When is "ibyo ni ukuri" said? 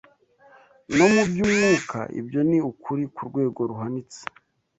2.19-3.03